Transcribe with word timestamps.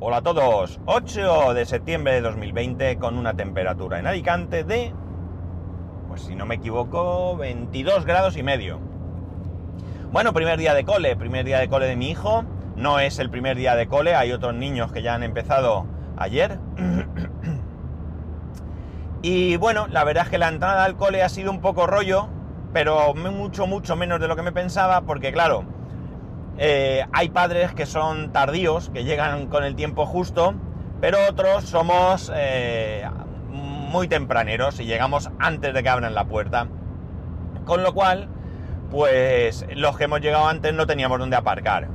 Hola 0.00 0.18
a 0.18 0.22
todos, 0.22 0.78
8 0.86 1.54
de 1.54 1.66
septiembre 1.66 2.12
de 2.12 2.20
2020 2.20 2.98
con 2.98 3.18
una 3.18 3.34
temperatura 3.34 3.98
en 3.98 4.06
Alicante 4.06 4.62
de, 4.62 4.94
pues 6.06 6.22
si 6.22 6.36
no 6.36 6.46
me 6.46 6.54
equivoco, 6.54 7.36
22 7.36 8.04
grados 8.04 8.36
y 8.36 8.44
medio. 8.44 8.78
Bueno, 10.12 10.32
primer 10.32 10.56
día 10.56 10.72
de 10.74 10.84
cole, 10.84 11.16
primer 11.16 11.44
día 11.44 11.58
de 11.58 11.68
cole 11.68 11.86
de 11.86 11.96
mi 11.96 12.10
hijo. 12.10 12.44
No 12.76 13.00
es 13.00 13.18
el 13.18 13.28
primer 13.28 13.56
día 13.56 13.74
de 13.74 13.88
cole, 13.88 14.14
hay 14.14 14.30
otros 14.30 14.54
niños 14.54 14.92
que 14.92 15.02
ya 15.02 15.16
han 15.16 15.24
empezado 15.24 15.86
ayer. 16.16 16.60
y 19.22 19.56
bueno, 19.56 19.88
la 19.88 20.04
verdad 20.04 20.26
es 20.26 20.30
que 20.30 20.38
la 20.38 20.46
entrada 20.46 20.84
al 20.84 20.94
cole 20.94 21.24
ha 21.24 21.28
sido 21.28 21.50
un 21.50 21.60
poco 21.60 21.88
rollo, 21.88 22.28
pero 22.72 23.14
mucho, 23.14 23.66
mucho 23.66 23.96
menos 23.96 24.20
de 24.20 24.28
lo 24.28 24.36
que 24.36 24.42
me 24.42 24.52
pensaba, 24.52 25.00
porque 25.00 25.32
claro, 25.32 25.64
eh, 26.60 27.06
hay 27.12 27.28
padres 27.28 27.72
que 27.72 27.86
son 27.86 28.32
tardíos, 28.32 28.90
que 28.90 29.04
llegan 29.04 29.46
con 29.46 29.62
el 29.62 29.76
tiempo 29.76 30.06
justo, 30.06 30.54
pero 31.00 31.18
otros 31.30 31.64
somos 31.64 32.32
eh, 32.34 33.08
muy 33.48 34.08
tempraneros 34.08 34.80
y 34.80 34.84
llegamos 34.84 35.30
antes 35.38 35.72
de 35.72 35.82
que 35.84 35.88
abran 35.88 36.14
la 36.14 36.24
puerta. 36.24 36.66
Con 37.64 37.84
lo 37.84 37.94
cual, 37.94 38.28
pues 38.90 39.66
los 39.76 39.96
que 39.96 40.04
hemos 40.04 40.20
llegado 40.20 40.48
antes 40.48 40.74
no 40.74 40.86
teníamos 40.86 41.20
dónde 41.20 41.36
aparcar. 41.36 41.88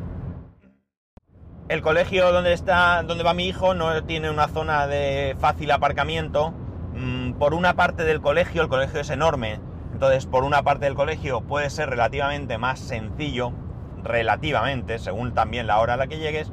El 1.68 1.82
colegio 1.82 2.32
donde 2.32 2.54
está, 2.54 3.04
donde 3.04 3.24
va 3.24 3.34
mi 3.34 3.48
hijo, 3.48 3.74
no 3.74 4.04
tiene 4.06 4.30
una 4.30 4.48
zona 4.48 4.88
de 4.88 5.36
fácil 5.40 5.72
aparcamiento. 5.72 6.54
Mm, 6.94 7.34
por 7.34 7.54
una 7.54 7.74
parte 7.74 8.06
del 8.06 8.22
colegio, 8.22 8.62
el 8.62 8.70
colegio 8.70 9.02
es 9.02 9.10
enorme, 9.10 9.60
entonces 9.92 10.26
por 10.26 10.46
una 10.46 10.64
parte 10.64 10.86
del 10.86 10.96
colegio 10.96 11.42
puede 11.42 11.70
ser 11.70 11.90
relativamente 11.90 12.58
más 12.58 12.80
sencillo 12.80 13.52
relativamente, 14.04 15.00
según 15.00 15.34
también 15.34 15.68
la 15.68 15.80
hora 15.80 15.94
a 15.96 15.98
la 15.98 16.08
que 16.08 16.20
llegues. 16.20 16.52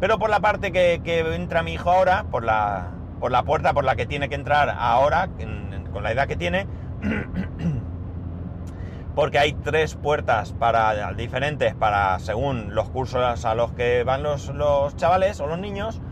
Pero 0.00 0.18
por 0.18 0.30
la 0.30 0.40
parte 0.40 0.72
que, 0.72 1.00
entra 1.34 1.62
mi 1.62 1.74
hijo 1.74 1.90
ahora, 1.90 2.24
por 2.30 2.44
la, 2.44 2.88
por 3.18 3.32
la 3.32 3.42
puerta 3.44 3.72
por 3.72 3.84
la 3.84 3.96
que 3.96 4.06
tiene 4.06 4.28
que 4.28 4.34
entrar 4.34 4.74
ahora, 4.78 5.28
con 5.92 6.02
la 6.02 6.12
edad 6.12 6.28
que 6.28 6.36
tiene, 6.36 6.66
porque 9.14 9.38
hay 9.38 9.54
tres 9.54 9.94
puertas 9.94 10.52
para, 10.52 11.12
diferentes 11.14 11.74
para 11.74 12.18
según 12.18 12.74
los 12.74 12.90
cursos 12.90 13.44
a 13.44 13.54
los 13.54 13.72
que 13.72 14.04
van 14.04 14.22
los, 14.22 14.48
los 14.50 14.94
chavales 14.96 15.40
o 15.40 15.46
los 15.46 15.58
niños, 15.58 16.02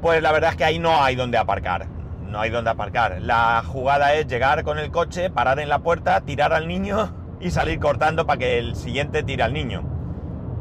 pues 0.00 0.22
la 0.22 0.30
verdad 0.30 0.50
es 0.50 0.56
que 0.56 0.64
ahí 0.64 0.78
no 0.78 1.02
hay 1.02 1.16
donde 1.16 1.38
aparcar. 1.38 1.86
No 2.28 2.40
hay 2.40 2.50
donde 2.50 2.70
aparcar. 2.70 3.20
La 3.20 3.60
jugada 3.66 4.14
es 4.14 4.28
llegar 4.28 4.62
con 4.62 4.78
el 4.78 4.92
coche, 4.92 5.30
parar 5.30 5.58
en 5.58 5.68
la 5.68 5.80
puerta, 5.80 6.20
tirar 6.20 6.52
al 6.52 6.68
niño 6.68 7.12
y 7.40 7.50
salir 7.50 7.80
cortando 7.80 8.26
para 8.26 8.38
que 8.38 8.58
el 8.58 8.76
siguiente 8.76 9.22
tire 9.22 9.42
al 9.42 9.52
niño. 9.52 9.82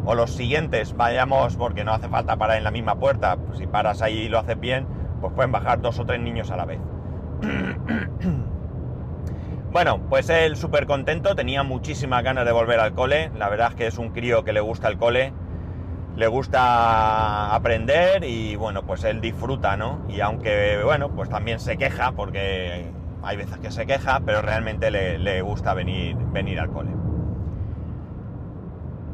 O 0.06 0.16
los 0.16 0.32
siguientes 0.32 0.96
vayamos, 0.96 1.58
porque 1.58 1.84
no 1.84 1.94
hace 1.94 2.08
falta 2.08 2.38
parar 2.38 2.58
en 2.58 2.64
la 2.64 2.72
misma 2.72 2.96
puerta. 2.96 3.38
Si 3.58 3.68
paras 3.68 4.02
ahí 4.02 4.20
y 4.20 4.30
lo 4.30 4.40
haces 4.40 4.58
bien, 4.60 4.88
pues 5.20 5.34
pueden 5.34 5.52
bajar 5.52 5.82
dos 5.82 6.00
o 6.00 6.06
tres 6.06 6.22
niños 6.22 6.50
a 6.52 6.58
la 6.58 6.66
vez. 6.66 6.80
bueno, 9.72 10.00
pues 10.10 10.30
él 10.30 10.56
súper 10.56 10.86
contento, 10.86 11.36
tenía 11.36 11.64
muchísimas 11.64 12.24
ganas 12.24 12.46
de 12.46 12.54
volver 12.54 12.80
al 12.80 12.94
cole. 12.94 13.30
La 13.38 13.50
verdad 13.50 13.72
es 13.72 13.76
que 13.76 13.88
es 13.88 13.98
un 13.98 14.10
crío 14.10 14.46
que 14.46 14.54
le 14.54 14.62
gusta 14.62 14.88
el 14.88 14.98
cole, 14.98 15.34
le 16.16 16.28
gusta 16.28 17.54
aprender 17.54 18.24
y 18.24 18.56
bueno, 18.56 18.86
pues 18.86 19.04
él 19.04 19.20
disfruta, 19.20 19.76
¿no? 19.76 20.00
Y 20.08 20.22
aunque, 20.22 20.80
bueno, 20.84 21.10
pues 21.10 21.30
también 21.30 21.60
se 21.60 21.78
queja 21.78 22.14
porque 22.14 22.90
hay 23.22 23.38
veces 23.38 23.58
que 23.60 23.72
se 23.72 23.86
queja, 23.86 24.22
pero 24.26 24.42
realmente 24.42 24.92
le, 24.92 25.42
gusta 25.42 25.74
venir, 25.74 26.16
venir 26.32 26.60
al 26.60 26.70
cole. 26.70 26.92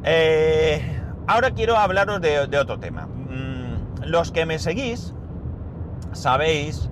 Eh, 0.03 1.01
ahora 1.27 1.51
quiero 1.51 1.77
hablaros 1.77 2.21
de, 2.21 2.57
otro 2.57 2.79
tema. 2.79 3.07
Mm, 3.07 4.03
los 4.05 4.31
que 4.31 4.45
me 4.45 4.59
seguís 4.59 5.13
sabéis 6.11 6.89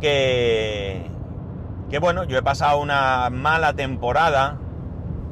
que, 0.00 1.10
que, 1.88 1.98
bueno, 2.00 2.24
yo 2.24 2.38
he 2.38 2.42
pasado 2.42 2.80
una 2.80 3.30
mala 3.30 3.74
temporada 3.74 4.58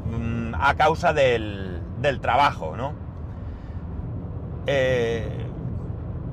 mm, 0.07 0.55
a 0.55 0.75
causa 0.75 1.13
del, 1.13 1.83
del 2.01 2.21
trabajo, 2.21 2.77
¿no? 2.77 2.93
Eh, 4.67 5.47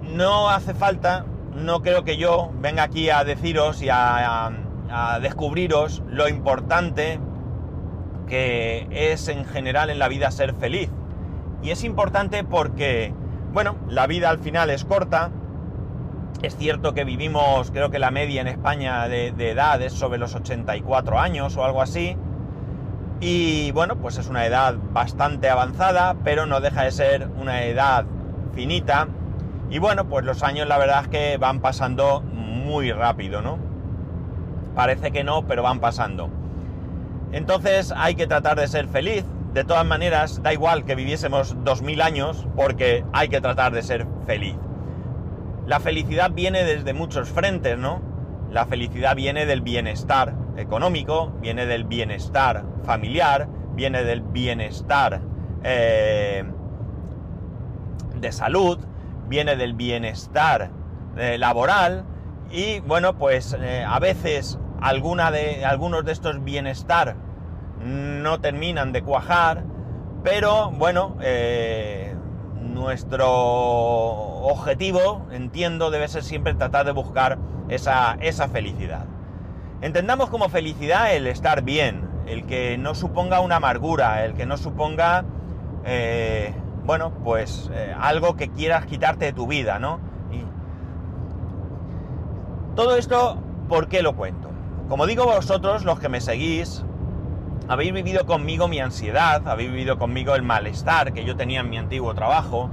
no 0.03 0.49
hace 0.49 0.75
falta, 0.75 1.25
no 1.55 1.81
creo 1.81 2.03
que 2.03 2.17
yo 2.17 2.51
venga 2.59 2.83
aquí 2.83 3.09
a 3.09 3.23
deciros 3.23 3.81
y 3.81 3.89
a 3.89 4.45
a 4.45 4.51
descubriros 5.21 6.03
lo 6.07 6.27
importante 6.27 7.19
que 8.27 8.87
es 8.91 9.27
en 9.27 9.45
general 9.45 9.89
en 9.89 9.99
la 9.99 10.07
vida 10.07 10.31
ser 10.31 10.53
feliz. 10.53 10.89
Y 11.63 11.71
es 11.71 11.83
importante 11.83 12.43
porque, 12.43 13.13
bueno, 13.53 13.75
la 13.87 14.05
vida 14.07 14.29
al 14.29 14.39
final 14.39 14.69
es 14.69 14.85
corta. 14.85 15.31
Es 16.41 16.55
cierto 16.55 16.93
que 16.93 17.03
vivimos, 17.03 17.71
creo 17.71 17.89
que 17.89 17.97
la 17.97 18.11
media 18.11 18.41
en 18.41 18.47
España 18.47 19.07
de, 19.07 19.29
edad 19.29 19.81
es 19.81 19.93
sobre 19.93 20.19
los 20.19 20.35
84 20.35 21.19
años 21.19 21.57
o 21.57 21.65
algo 21.65 21.81
así. 21.81 22.15
Y 23.19 23.71
bueno, 23.71 23.95
pues 23.95 24.19
es 24.19 24.27
una 24.27 24.45
edad 24.45 24.75
bastante 24.91 25.49
avanzada, 25.49 26.15
pero 26.23 26.45
no 26.45 26.61
deja 26.61 26.83
de 26.83 26.91
ser 26.91 27.27
una 27.39 27.63
edad 27.63 28.05
finita. 28.53 29.07
Y 29.71 29.79
bueno, 29.79 30.07
pues 30.07 30.23
los 30.23 30.43
años 30.43 30.67
la 30.67 30.77
verdad 30.77 31.01
es 31.03 31.07
que 31.07 31.37
van 31.37 31.59
pasando 31.59 32.21
muy 32.21 32.91
rápido, 32.91 33.41
¿no? 33.41 33.66
Parece 34.77 35.09
que 35.09 35.23
no, 35.23 35.47
pero 35.47 35.63
van 35.63 35.79
pasando. 35.79 36.29
Entonces 37.31 37.91
hay 37.97 38.13
que 38.13 38.27
tratar 38.27 38.59
de 38.59 38.67
ser 38.67 38.87
feliz. 38.87 39.25
De 39.51 39.63
todas 39.63 39.87
maneras, 39.87 40.43
da 40.43 40.53
igual 40.53 40.85
que 40.85 40.93
viviésemos 40.93 41.55
2000 41.63 41.99
años 41.99 42.45
porque 42.55 43.03
hay 43.11 43.27
que 43.27 43.41
tratar 43.41 43.73
de 43.73 43.81
ser 43.81 44.05
feliz. 44.27 44.55
La 45.65 45.79
felicidad 45.79 46.29
viene 46.29 46.63
desde 46.63 46.93
muchos 46.93 47.27
frentes, 47.29 47.75
¿no? 47.75 48.03
La 48.51 48.67
felicidad 48.67 49.15
viene 49.15 49.47
del 49.47 49.61
bienestar 49.61 50.35
económico, 50.57 51.33
viene 51.41 51.65
del 51.65 51.83
bienestar 51.83 52.63
familiar, 52.83 53.47
viene 53.73 54.03
del 54.03 54.21
bienestar 54.21 55.21
eh, 55.63 56.43
de 58.13 58.31
salud, 58.31 58.77
viene 59.27 59.55
del 59.55 59.73
bienestar 59.73 60.69
eh, 61.17 61.39
laboral 61.39 62.05
y 62.51 62.79
bueno, 62.81 63.17
pues 63.17 63.57
eh, 63.59 63.83
a 63.83 63.99
veces 63.99 64.59
alguna 64.81 65.31
de, 65.31 65.65
algunos 65.65 66.05
de 66.05 66.11
estos 66.11 66.43
bienestar 66.43 67.15
no 67.83 68.39
terminan 68.39 68.91
de 68.91 69.03
cuajar, 69.03 69.63
pero 70.23 70.71
bueno, 70.71 71.15
eh, 71.21 72.15
nuestro 72.61 73.27
objetivo, 73.29 75.25
entiendo, 75.31 75.91
debe 75.91 76.07
ser 76.07 76.23
siempre 76.23 76.53
tratar 76.53 76.85
de 76.85 76.91
buscar 76.91 77.37
esa, 77.69 78.17
esa 78.21 78.47
felicidad. 78.47 79.05
Entendamos 79.81 80.29
como 80.29 80.49
felicidad 80.49 81.13
el 81.13 81.27
estar 81.27 81.61
bien, 81.61 82.09
el 82.25 82.45
que 82.45 82.77
no 82.77 82.95
suponga 82.95 83.39
una 83.39 83.57
amargura, 83.57 84.25
el 84.25 84.33
que 84.33 84.45
no 84.45 84.57
suponga, 84.57 85.23
eh, 85.85 86.53
bueno, 86.85 87.11
pues 87.23 87.69
eh, 87.73 87.95
algo 87.99 88.35
que 88.35 88.49
quieras 88.49 88.85
quitarte 88.85 89.25
de 89.25 89.33
tu 89.33 89.47
vida, 89.47 89.79
¿no? 89.79 89.99
Y 90.31 90.43
todo 92.75 92.97
esto, 92.97 93.37
¿por 93.69 93.87
qué 93.87 94.01
lo 94.01 94.15
cuento? 94.15 94.46
Como 94.89 95.05
digo 95.05 95.25
vosotros, 95.25 95.83
los 95.83 95.99
que 95.99 96.07
me 96.07 96.21
seguís, 96.21 96.85
habéis 97.67 97.91
vivido 97.91 98.25
conmigo 98.25 98.69
mi 98.69 98.79
ansiedad, 98.79 99.45
habéis 99.45 99.69
vivido 99.69 99.97
conmigo 99.97 100.33
el 100.33 100.43
malestar 100.43 101.11
que 101.11 101.25
yo 101.25 101.35
tenía 101.35 101.59
en 101.59 101.69
mi 101.69 101.77
antiguo 101.77 102.13
trabajo 102.13 102.69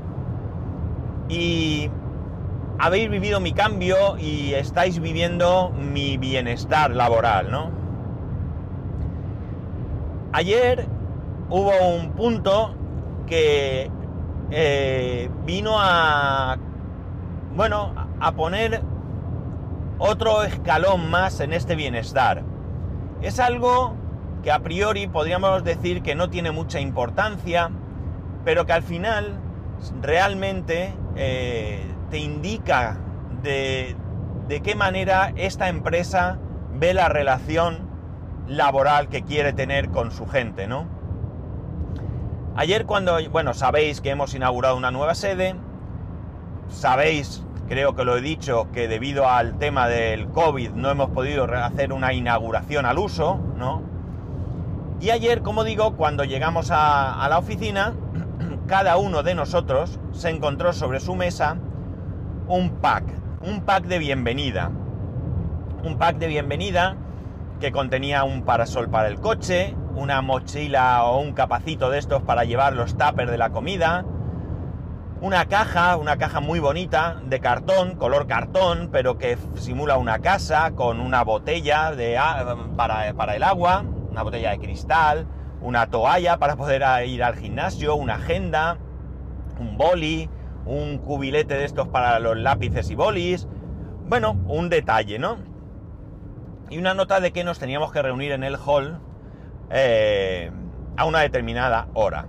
y 1.29 1.91
habéis 2.79 3.11
vivido 3.11 3.41
mi 3.41 3.53
cambio 3.53 4.17
y 4.17 4.55
estáis 4.55 5.01
viviendo 5.01 5.71
mi 5.71 6.17
bienestar 6.17 6.93
laboral, 6.93 7.51
¿no? 7.51 7.71
Ayer 10.33 10.87
hubo 11.51 11.73
un 11.97 12.13
punto 12.13 12.77
que 13.27 13.91
eh, 14.53 15.31
vino 15.45 15.75
a, 15.81 16.59
bueno, 17.56 17.93
a 18.21 18.33
poner 18.33 18.83
otro 20.06 20.43
escalón 20.43 21.11
más 21.11 21.41
en 21.41 21.55
este 21.55 21.77
bienestar. 21.77 22.43
Es 23.23 23.41
algo 23.41 23.95
que 24.43 24.53
a 24.53 24.59
priori 24.59 25.06
podríamos 25.06 25.65
decir 25.65 26.03
que 26.03 26.15
no 26.15 26.29
tiene 26.29 26.51
mucha 26.51 26.79
importancia, 26.79 27.71
pero 28.45 28.67
que 28.67 28.75
al 28.75 28.83
final 28.83 29.39
realmente 30.03 30.95
eh, 31.17 31.87
te 32.11 32.19
indica 32.19 32.99
de, 33.43 33.97
de 34.47 34.61
qué 34.61 34.75
manera 34.75 35.33
esta 35.37 35.69
empresa 35.69 36.39
ve 36.75 36.93
la 36.93 37.09
relación 37.09 37.89
laboral 38.47 39.09
que 39.09 39.23
quiere 39.23 39.55
tener 39.55 39.89
con 39.89 40.11
su 40.11 40.27
gente, 40.27 40.67
¿no? 40.67 40.87
Ayer 42.57 42.85
cuando, 42.85 43.19
bueno, 43.31 43.55
sabéis 43.55 44.03
que 44.03 44.11
hemos 44.11 44.35
inaugurado 44.35 44.77
una 44.77 44.91
nueva 44.91 45.15
sede, 45.15 45.55
sabéis 46.69 47.43
creo 47.69 47.94
que 47.94 48.05
lo 48.05 48.16
he 48.16 48.20
dicho, 48.20 48.69
que 48.72 48.88
debido 48.88 49.28
al 49.28 49.58
tema 49.58 49.88
del 49.88 50.28
COVID 50.28 50.70
no 50.70 50.90
hemos 50.90 51.11
podido 51.11 51.44
hacer 51.44 51.93
una 51.93 52.12
inauguración 52.12 52.87
al 52.87 52.99
uso, 52.99 53.38
¿no? 53.56 53.82
Y 55.00 55.11
ayer, 55.11 55.43
como 55.43 55.64
digo, 55.64 55.96
cuando 55.96 56.25
llegamos 56.25 56.70
a, 56.70 57.26
la 57.28 57.38
oficina, 57.38 57.94
cada 58.66 58.96
uno 58.96 59.22
de 59.22 59.34
nosotros 59.34 59.99
se 60.12 60.31
encontró 60.31 60.72
sobre 60.72 61.00
su 61.00 61.14
mesa 61.14 61.56
un 62.46 62.70
pack, 62.81 63.05
un 63.43 63.62
pack 63.62 63.84
de 63.84 63.99
bienvenida. 63.99 64.70
Un 65.82 65.99
pack 65.99 66.16
de 66.16 66.28
bienvenida 66.28 66.96
que 67.61 67.72
contenía 67.72 68.25
un 68.25 68.43
parasol 68.43 68.88
para 68.88 69.08
el 69.08 69.20
coche, 69.20 69.75
una 69.94 70.22
mochila 70.22 71.05
o 71.05 71.20
un 71.20 71.32
capacito 71.32 71.90
de 71.90 71.99
estos 71.99 72.22
para 72.22 72.44
llevar 72.44 72.75
los 72.75 72.96
tuppers 72.96 73.31
de 73.31 73.38
la 73.38 73.50
comida, 73.50 74.05
una 75.25 75.47
caja, 75.47 75.97
una 75.97 76.19
caja 76.19 76.41
muy 76.41 76.61
bonita 76.61 77.19
de 77.25 77.41
cartón, 77.41 77.94
color 77.94 78.26
cartón, 78.26 78.91
pero 78.93 79.17
que 79.17 79.38
simula 79.55 79.97
una 79.97 80.19
casa 80.19 80.73
con 80.73 81.00
una 81.00 81.25
botella 81.25 81.93
de, 81.93 82.21
para, 82.76 83.15
para 83.15 83.35
el 83.35 83.43
agua, 83.43 83.87
una 84.11 84.23
botella 84.23 84.50
de 84.50 84.59
cristal, 84.59 85.26
una 85.62 85.87
toalla 85.87 86.37
para 86.37 86.56
poder 86.56 86.82
ir 87.09 87.25
al 87.25 87.37
gimnasio, 87.37 87.94
una 87.94 88.17
agenda, 88.17 88.76
un 89.59 89.79
boli, 89.79 90.29
un 90.67 90.99
cubilete 90.99 91.55
de 91.55 91.65
estos 91.65 91.88
para 91.88 92.19
los 92.19 92.37
lápices 92.37 92.91
y 92.91 92.94
bolis. 92.94 93.49
Bueno, 94.06 94.38
un 94.47 94.69
detalle, 94.69 95.19
¿no? 95.19 95.38
Y 96.69 96.76
una 96.76 96.93
nota 96.93 97.21
de 97.21 97.32
que 97.32 97.44
nos 97.44 97.59
teníamos 97.59 97.93
que 97.93 98.03
reunir 98.03 98.32
en 98.32 98.44
el 98.44 98.56
hall 98.56 98.99
eh, 99.71 100.53
a 100.99 101.06
una 101.06 101.21
determinada 101.21 101.88
hora. 101.94 102.26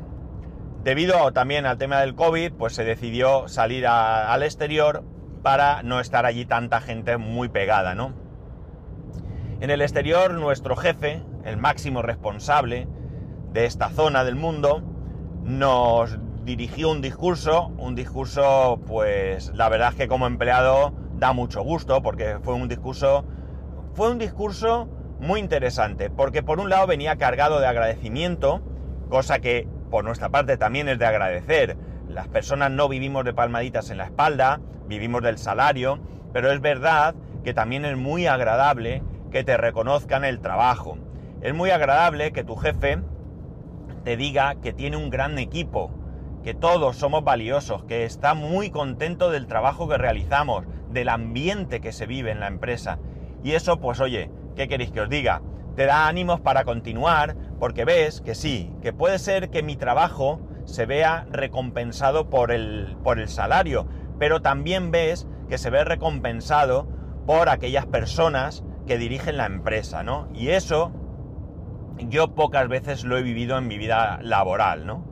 Debido 0.86 1.34
también 1.34 1.66
al 1.66 1.80
tema 1.80 2.00
del 2.02 2.14
COVID, 2.14 2.54
pues 2.54 2.76
se 2.76 2.84
decidió 2.84 3.48
salir 3.48 3.88
al 3.88 4.44
exterior 4.44 5.04
para 5.42 5.82
no 5.82 6.00
estar 6.00 6.28
allí 6.28 6.46
tanta 6.46 6.80
gente 6.80 7.18
muy 7.18 7.50
pegada, 7.50 7.96
¿no? 7.96 8.14
En 9.62 9.72
el 9.72 9.82
exterior, 9.82 10.36
nuestro 10.36 10.76
jefe, 10.76 11.24
el 11.44 11.58
máximo 11.58 12.04
responsable 12.04 12.88
de 13.52 13.66
esta 13.66 13.90
zona 13.90 14.24
del 14.24 14.36
mundo, 14.36 14.84
nos 15.44 16.20
dirigió 16.44 16.92
un 16.92 17.02
discurso, 17.02 17.70
un 17.80 17.96
discurso, 17.96 18.80
pues 18.86 19.52
la 19.56 19.70
verdad 19.70 19.90
es 19.90 19.96
que 19.96 20.08
como 20.08 20.28
empleado 20.28 20.94
da 21.16 21.34
mucho 21.34 21.64
gusto, 21.64 22.04
porque 22.04 22.38
fue 22.44 22.54
un 22.54 22.68
discurso, 22.68 23.26
fue 23.96 24.12
un 24.12 24.20
discurso 24.20 24.88
muy 25.20 25.40
interesante, 25.40 26.12
porque 26.12 26.44
por 26.44 26.60
un 26.60 26.70
lado 26.70 26.86
venía 26.86 27.16
cargado 27.16 27.60
de 27.60 27.66
agradecimiento, 27.66 28.62
cosa 29.10 29.40
que 29.40 29.68
por 29.90 30.04
nuestra 30.04 30.30
parte 30.30 30.58
también 30.58 30.90
es 30.90 31.00
de 31.00 31.06
agradecer. 31.06 31.78
Las 32.10 32.28
personas 32.28 32.72
no 32.72 32.88
vivimos 32.90 33.26
de 33.26 33.34
palmaditas 33.34 33.90
en 33.90 33.98
la 33.98 34.06
espalda, 34.06 34.60
vivimos 34.88 35.22
del 35.22 35.38
salario, 35.38 36.00
pero 36.34 36.52
es 36.52 36.62
verdad 36.62 37.16
que 37.44 37.54
también 37.54 37.86
es 37.86 37.98
muy 37.98 38.28
agradable 38.28 39.04
que 39.32 39.44
te 39.44 39.58
reconozcan 39.58 40.24
el 40.24 40.40
trabajo. 40.40 40.98
Es 41.42 41.54
muy 41.54 41.70
agradable 41.70 42.32
que 42.32 42.44
tu 42.44 42.56
jefe 42.56 43.00
te 44.04 44.18
diga 44.18 44.56
que 44.56 44.74
tiene 44.74 44.98
un 44.98 45.10
gran 45.10 45.38
equipo, 45.40 45.92
que 46.44 46.54
todos 46.54 46.96
somos 46.96 47.24
valiosos, 47.24 47.84
que 47.84 48.06
está 48.06 48.34
muy 48.34 48.70
contento 48.70 49.32
del 49.32 49.48
trabajo 49.48 49.88
que 49.88 49.98
realizamos, 49.98 50.66
del 50.90 51.10
ambiente 51.10 51.82
que 51.82 51.92
se 51.92 52.06
vive 52.06 52.32
en 52.32 52.40
la 52.40 52.48
empresa. 52.48 53.00
Y 53.44 53.54
eso, 53.54 53.80
pues 53.80 54.00
oye, 54.00 54.30
¿qué 54.56 54.68
queréis 54.68 54.92
que 54.92 55.02
os 55.02 55.10
diga? 55.10 55.42
Te 55.76 55.86
da 55.86 56.08
ánimos 56.08 56.40
para 56.42 56.64
continuar, 56.64 57.36
porque 57.60 57.86
ves 57.86 58.22
que 58.22 58.36
sí, 58.36 58.74
que 58.82 58.94
puede 58.94 59.20
ser 59.20 59.50
que 59.50 59.64
mi 59.64 59.76
trabajo 59.76 60.40
se 60.66 60.86
vea 60.86 61.28
recompensado 61.32 62.30
por 62.30 62.52
el, 62.52 62.98
por 63.04 63.20
el 63.20 63.28
salario, 63.28 63.88
pero 64.18 64.42
también 64.42 64.92
ves 64.92 65.28
que 65.50 65.58
se 65.58 65.70
ve 65.70 65.84
recompensado 65.84 66.88
por 67.26 67.50
aquellas 67.50 67.86
personas 67.86 68.64
que 68.88 68.98
dirigen 68.98 69.38
la 69.38 69.46
empresa, 69.46 70.04
¿no? 70.04 70.30
Y 70.34 70.50
eso 70.50 70.92
yo 71.98 72.36
pocas 72.36 72.68
veces 72.68 73.04
lo 73.04 73.18
he 73.18 73.24
vivido 73.24 73.58
en 73.58 73.68
mi 73.68 73.78
vida 73.78 74.20
laboral, 74.22 74.86
¿no? 74.86 75.06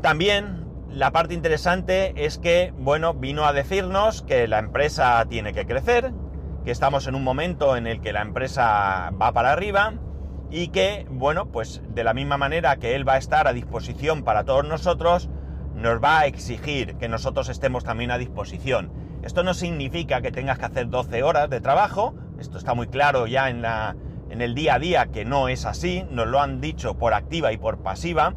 También 0.00 0.66
la 0.90 1.10
parte 1.10 1.34
interesante 1.34 2.12
es 2.16 2.38
que, 2.38 2.72
bueno, 2.76 3.14
vino 3.14 3.44
a 3.44 3.52
decirnos 3.52 4.22
que 4.22 4.46
la 4.48 4.58
empresa 4.58 5.24
tiene 5.28 5.52
que 5.52 5.66
crecer, 5.66 6.12
que 6.64 6.70
estamos 6.70 7.06
en 7.06 7.14
un 7.14 7.24
momento 7.24 7.76
en 7.76 7.86
el 7.86 8.00
que 8.00 8.12
la 8.12 8.22
empresa 8.22 9.10
va 9.20 9.32
para 9.32 9.52
arriba 9.52 9.94
y 10.50 10.68
que, 10.68 11.06
bueno, 11.10 11.46
pues 11.46 11.82
de 11.88 12.04
la 12.04 12.14
misma 12.14 12.36
manera 12.36 12.76
que 12.76 12.94
él 12.94 13.08
va 13.08 13.14
a 13.14 13.18
estar 13.18 13.48
a 13.48 13.52
disposición 13.52 14.22
para 14.22 14.44
todos 14.44 14.64
nosotros, 14.64 15.28
nos 15.74 16.02
va 16.02 16.20
a 16.20 16.26
exigir 16.26 16.96
que 16.96 17.08
nosotros 17.08 17.48
estemos 17.48 17.84
también 17.84 18.10
a 18.10 18.18
disposición. 18.18 18.92
Esto 19.22 19.42
no 19.42 19.54
significa 19.54 20.20
que 20.20 20.30
tengas 20.30 20.58
que 20.58 20.66
hacer 20.66 20.88
12 20.88 21.22
horas 21.22 21.48
de 21.50 21.60
trabajo, 21.60 22.14
esto 22.38 22.58
está 22.58 22.74
muy 22.74 22.86
claro 22.86 23.26
ya 23.26 23.48
en, 23.48 23.62
la, 23.62 23.96
en 24.30 24.40
el 24.40 24.54
día 24.54 24.74
a 24.74 24.78
día 24.78 25.06
que 25.06 25.24
no 25.24 25.48
es 25.48 25.64
así, 25.64 26.04
nos 26.10 26.28
lo 26.28 26.40
han 26.40 26.60
dicho 26.60 26.98
por 26.98 27.14
activa 27.14 27.52
y 27.52 27.56
por 27.56 27.78
pasiva, 27.78 28.34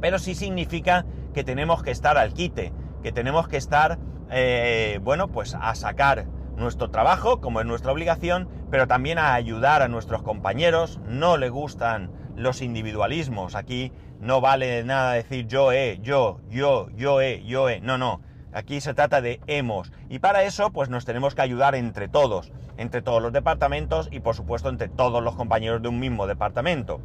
pero 0.00 0.18
sí 0.18 0.34
significa 0.34 1.04
que 1.34 1.44
tenemos 1.44 1.82
que 1.82 1.90
estar 1.90 2.16
al 2.16 2.32
quite, 2.32 2.72
que 3.02 3.12
tenemos 3.12 3.48
que 3.48 3.56
estar, 3.56 3.98
eh, 4.30 5.00
bueno, 5.02 5.28
pues 5.28 5.54
a 5.54 5.74
sacar 5.74 6.26
nuestro 6.56 6.90
trabajo, 6.90 7.40
como 7.40 7.60
es 7.60 7.66
nuestra 7.66 7.92
obligación, 7.92 8.48
pero 8.70 8.86
también 8.86 9.18
a 9.18 9.34
ayudar 9.34 9.82
a 9.82 9.88
nuestros 9.88 10.22
compañeros. 10.22 11.00
No 11.06 11.36
le 11.36 11.48
gustan 11.48 12.10
los 12.36 12.62
individualismos. 12.62 13.54
Aquí 13.54 13.92
no 14.20 14.40
vale 14.40 14.84
nada 14.84 15.12
decir 15.12 15.46
yo 15.46 15.72
he, 15.72 15.98
yo, 16.02 16.40
yo, 16.48 16.88
yo 16.90 17.20
he, 17.20 17.44
yo 17.44 17.68
he. 17.68 17.80
No, 17.80 17.98
no. 17.98 18.20
Aquí 18.52 18.80
se 18.80 18.92
trata 18.92 19.22
de 19.22 19.40
hemos. 19.46 19.92
Y 20.10 20.18
para 20.18 20.42
eso, 20.42 20.70
pues 20.70 20.90
nos 20.90 21.04
tenemos 21.04 21.34
que 21.34 21.42
ayudar 21.42 21.74
entre 21.74 22.08
todos, 22.08 22.52
entre 22.76 23.00
todos 23.00 23.22
los 23.22 23.32
departamentos 23.32 24.08
y 24.12 24.20
por 24.20 24.34
supuesto 24.36 24.68
entre 24.68 24.88
todos 24.88 25.22
los 25.22 25.36
compañeros 25.36 25.80
de 25.80 25.88
un 25.88 25.98
mismo 25.98 26.26
departamento. 26.26 27.00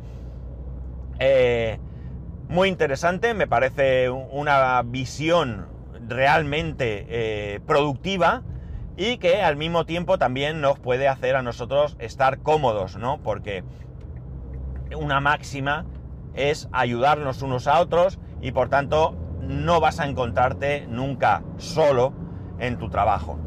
Eh, 1.20 1.80
muy 2.50 2.68
interesante, 2.68 3.34
me 3.34 3.48
parece 3.48 4.10
una 4.10 4.82
visión 4.84 5.68
realmente 6.08 7.06
eh, 7.10 7.60
productiva 7.66 8.44
y 8.98 9.18
que 9.18 9.42
al 9.44 9.56
mismo 9.56 9.86
tiempo 9.86 10.18
también 10.18 10.60
nos 10.60 10.80
puede 10.80 11.08
hacer 11.08 11.36
a 11.36 11.44
nosotros 11.44 11.96
estar 12.00 12.40
cómodos, 12.40 12.98
¿no? 12.98 13.20
Porque 13.22 13.64
una 14.96 15.22
máxima 15.22 15.86
es 16.34 16.68
ayudarnos 16.72 17.42
unos 17.44 17.68
a 17.68 17.80
otros 17.80 18.20
y 18.42 18.52
por 18.52 18.70
tanto 18.70 19.16
no 19.42 19.80
vas 19.80 20.00
a 20.00 20.08
encontrarte 20.08 20.88
nunca 20.88 21.44
solo 21.58 22.14
en 22.60 22.78
tu 22.80 22.90
trabajo. 22.90 23.40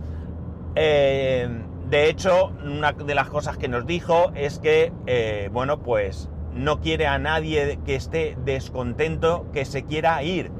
Eh, 0.77 1.49
de 1.89 2.09
hecho, 2.09 2.53
una 2.65 2.93
de 2.93 3.15
las 3.17 3.29
cosas 3.29 3.59
que 3.59 3.67
nos 3.67 3.85
dijo 3.85 4.31
es 4.37 4.61
que, 4.61 4.93
eh, 5.07 5.51
bueno, 5.53 5.81
pues 5.81 6.31
no 6.53 6.81
quiere 6.81 7.09
a 7.09 7.19
nadie 7.19 7.81
que 7.85 7.97
esté 7.97 8.37
descontento 8.45 9.51
que 9.53 9.65
se 9.65 9.85
quiera 9.85 10.23
ir. 10.23 10.53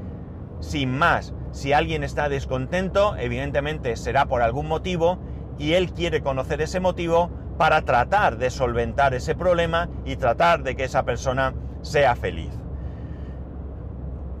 Sin 0.59 0.97
más, 0.97 1.33
si 1.51 1.73
alguien 1.73 2.03
está 2.03 2.29
descontento, 2.29 3.15
evidentemente 3.17 3.95
será 3.95 4.25
por 4.25 4.41
algún 4.41 4.67
motivo 4.67 5.19
y 5.57 5.73
él 5.73 5.91
quiere 5.91 6.21
conocer 6.21 6.61
ese 6.61 6.79
motivo 6.79 7.29
para 7.57 7.81
tratar 7.83 8.37
de 8.37 8.49
solventar 8.49 9.13
ese 9.13 9.35
problema 9.35 9.89
y 10.05 10.15
tratar 10.15 10.63
de 10.63 10.75
que 10.75 10.85
esa 10.85 11.03
persona 11.03 11.53
sea 11.81 12.15
feliz. 12.15 12.51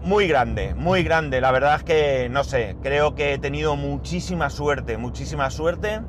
Muy 0.03 0.27
grande, 0.27 0.73
muy 0.73 1.03
grande. 1.03 1.41
La 1.41 1.51
verdad 1.51 1.75
es 1.75 1.83
que, 1.83 2.29
no 2.29 2.43
sé, 2.43 2.75
creo 2.81 3.13
que 3.13 3.33
he 3.33 3.37
tenido 3.37 3.75
muchísima 3.75 4.49
suerte, 4.49 4.97
muchísima 4.97 5.51
suerte. 5.51 6.01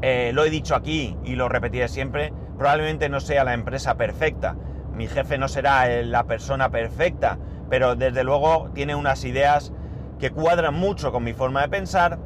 Eh, 0.00 0.30
lo 0.32 0.44
he 0.44 0.50
dicho 0.50 0.74
aquí 0.74 1.16
y 1.24 1.34
lo 1.34 1.48
repetiré 1.48 1.88
siempre 1.88 2.32
probablemente 2.56 3.08
no 3.08 3.20
sea 3.20 3.44
la 3.44 3.54
empresa 3.54 3.96
perfecta, 3.96 4.56
mi 4.92 5.06
jefe 5.06 5.38
no 5.38 5.48
será 5.48 5.88
la 6.02 6.24
persona 6.24 6.70
perfecta, 6.70 7.38
pero 7.68 7.96
desde 7.96 8.24
luego 8.24 8.70
tiene 8.74 8.94
unas 8.94 9.24
ideas 9.24 9.72
que 10.18 10.30
cuadran 10.30 10.74
mucho 10.74 11.12
con 11.12 11.24
mi 11.24 11.32
forma 11.32 11.62
de 11.62 11.68
pensar 11.68 12.18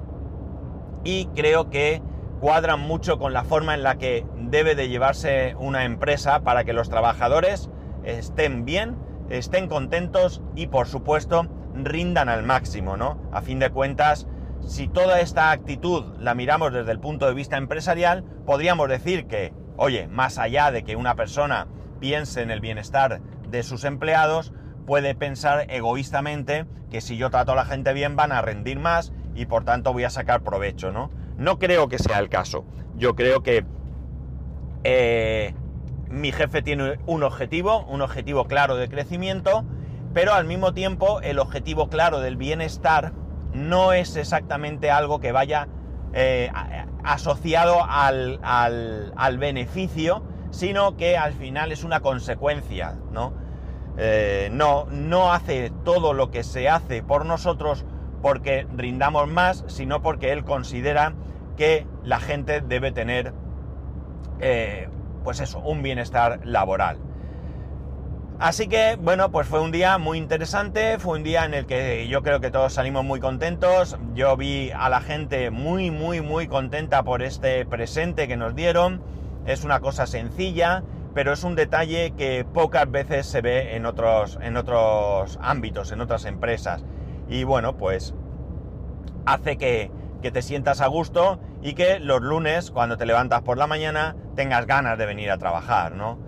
y 1.04 1.26
creo 1.34 1.70
que 1.70 2.02
cuadran 2.40 2.80
mucho 2.80 3.18
con 3.18 3.32
la 3.32 3.44
forma 3.44 3.74
en 3.74 3.82
la 3.82 3.96
que 3.96 4.26
debe 4.36 4.74
de 4.74 4.88
llevarse 4.88 5.54
una 5.58 5.84
empresa 5.84 6.40
para 6.40 6.64
que 6.64 6.72
los 6.72 6.88
trabajadores 6.88 7.70
estén 8.04 8.64
bien, 8.64 8.96
estén 9.28 9.68
contentos 9.68 10.42
y 10.54 10.68
por 10.68 10.86
supuesto 10.86 11.46
rindan 11.74 12.28
al 12.28 12.42
máximo, 12.42 12.96
¿no? 12.96 13.20
A 13.32 13.42
fin 13.42 13.58
de 13.58 13.70
cuentas, 13.70 14.26
si 14.66 14.88
toda 14.88 15.20
esta 15.20 15.50
actitud 15.50 16.16
la 16.18 16.34
miramos 16.34 16.72
desde 16.72 16.92
el 16.92 17.00
punto 17.00 17.26
de 17.26 17.34
vista 17.34 17.56
empresarial, 17.56 18.24
podríamos 18.44 18.88
decir 18.88 19.26
que 19.26 19.52
Oye, 19.82 20.08
más 20.08 20.36
allá 20.36 20.70
de 20.70 20.82
que 20.82 20.94
una 20.94 21.14
persona 21.14 21.66
piense 22.00 22.42
en 22.42 22.50
el 22.50 22.60
bienestar 22.60 23.22
de 23.48 23.62
sus 23.62 23.84
empleados, 23.84 24.52
puede 24.90 25.14
pensar 25.14 25.66
egoístamente 25.68 26.66
que 26.90 27.00
si 27.00 27.16
yo 27.16 27.30
trato 27.30 27.52
a 27.52 27.54
la 27.54 27.64
gente 27.64 27.92
bien 27.92 28.16
van 28.16 28.32
a 28.32 28.42
rendir 28.42 28.80
más 28.80 29.12
y 29.36 29.46
por 29.46 29.62
tanto 29.62 29.92
voy 29.92 30.02
a 30.02 30.10
sacar 30.10 30.42
provecho, 30.42 30.90
¿no? 30.90 31.12
No 31.36 31.60
creo 31.60 31.86
que 31.86 32.00
sea 32.00 32.18
el 32.18 32.28
caso. 32.28 32.64
Yo 32.96 33.14
creo 33.14 33.44
que 33.44 33.64
eh, 34.82 35.54
mi 36.08 36.32
jefe 36.32 36.62
tiene 36.62 36.98
un 37.06 37.22
objetivo, 37.22 37.86
un 37.86 38.02
objetivo 38.02 38.46
claro 38.46 38.74
de 38.74 38.88
crecimiento, 38.88 39.64
pero 40.12 40.34
al 40.34 40.44
mismo 40.44 40.74
tiempo 40.74 41.20
el 41.20 41.38
objetivo 41.38 41.88
claro 41.88 42.18
del 42.18 42.36
bienestar 42.36 43.12
no 43.52 43.92
es 43.92 44.16
exactamente 44.16 44.90
algo 44.90 45.20
que 45.20 45.30
vaya 45.30 45.68
eh, 46.14 46.50
asociado 47.04 47.84
al, 47.88 48.40
al, 48.42 49.38
beneficio, 49.38 50.24
sino 50.50 50.96
que 50.96 51.16
al 51.16 51.32
final 51.32 51.70
es 51.70 51.84
una 51.84 52.00
consecuencia, 52.00 52.96
¿no? 53.12 53.48
Eh, 53.98 54.48
no, 54.52 54.86
no 54.86 55.32
hace 55.32 55.72
todo 55.84 56.12
lo 56.12 56.30
que 56.30 56.42
se 56.42 56.68
hace 56.68 57.02
por 57.02 57.26
nosotros 57.26 57.84
porque 58.22 58.66
rindamos 58.76 59.28
más, 59.28 59.64
sino 59.66 60.02
porque 60.02 60.32
él 60.32 60.44
considera 60.44 61.14
que 61.56 61.86
la 62.04 62.20
gente 62.20 62.60
debe 62.60 62.92
tener, 62.92 63.32
eh, 64.40 64.88
pues 65.24 65.40
eso, 65.40 65.58
un 65.60 65.82
bienestar 65.82 66.40
laboral. 66.44 66.98
Así 68.38 68.68
que, 68.68 68.96
bueno, 68.98 69.30
pues 69.30 69.46
fue 69.46 69.60
un 69.60 69.70
día 69.70 69.98
muy 69.98 70.16
interesante, 70.16 70.98
fue 70.98 71.18
un 71.18 71.22
día 71.22 71.44
en 71.44 71.52
el 71.52 71.66
que 71.66 72.08
yo 72.08 72.22
creo 72.22 72.40
que 72.40 72.50
todos 72.50 72.72
salimos 72.72 73.04
muy 73.04 73.20
contentos, 73.20 73.98
yo 74.14 74.34
vi 74.38 74.70
a 74.70 74.88
la 74.88 75.02
gente 75.02 75.50
muy, 75.50 75.90
muy, 75.90 76.22
muy 76.22 76.48
contenta 76.48 77.02
por 77.02 77.22
este 77.22 77.66
presente 77.66 78.28
que 78.28 78.38
nos 78.38 78.54
dieron, 78.54 79.02
es 79.44 79.62
una 79.62 79.80
cosa 79.80 80.06
sencilla, 80.06 80.82
pero 81.14 81.32
es 81.32 81.44
un 81.44 81.56
detalle 81.56 82.12
que 82.16 82.44
pocas 82.44 82.90
veces 82.90 83.26
se 83.26 83.40
ve 83.40 83.76
en 83.76 83.86
otros, 83.86 84.38
en 84.42 84.56
otros 84.56 85.38
ámbitos, 85.42 85.92
en 85.92 86.00
otras 86.00 86.24
empresas. 86.24 86.84
Y 87.28 87.44
bueno, 87.44 87.76
pues 87.76 88.14
hace 89.26 89.56
que, 89.56 89.90
que 90.22 90.30
te 90.30 90.42
sientas 90.42 90.80
a 90.80 90.86
gusto 90.86 91.40
y 91.62 91.74
que 91.74 91.98
los 91.98 92.20
lunes, 92.20 92.70
cuando 92.70 92.96
te 92.96 93.06
levantas 93.06 93.42
por 93.42 93.58
la 93.58 93.66
mañana, 93.66 94.16
tengas 94.34 94.66
ganas 94.66 94.98
de 94.98 95.06
venir 95.06 95.30
a 95.30 95.38
trabajar, 95.38 95.92
¿no? 95.92 96.18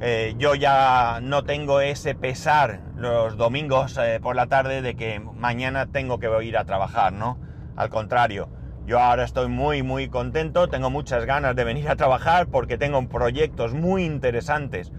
Eh, 0.00 0.34
yo 0.38 0.54
ya 0.54 1.18
no 1.20 1.42
tengo 1.42 1.80
ese 1.80 2.14
pesar 2.14 2.82
los 2.94 3.36
domingos 3.36 3.98
eh, 3.98 4.20
por 4.22 4.36
la 4.36 4.46
tarde 4.46 4.80
de 4.80 4.94
que 4.94 5.18
mañana 5.18 5.86
tengo 5.86 6.20
que 6.20 6.30
ir 6.44 6.56
a 6.56 6.64
trabajar, 6.64 7.12
¿no? 7.12 7.40
Al 7.74 7.90
contrario, 7.90 8.48
yo 8.88 8.98
ahora 8.98 9.24
estoy 9.24 9.48
muy, 9.48 9.82
muy 9.82 10.08
contento, 10.08 10.66
tengo 10.66 10.88
muchas 10.88 11.26
ganas 11.26 11.54
de 11.54 11.62
venir 11.62 11.90
a 11.90 11.96
trabajar 11.96 12.46
porque 12.46 12.78
tengo 12.78 13.06
proyectos 13.06 13.74
muy 13.74 14.04
interesantes. 14.04 14.92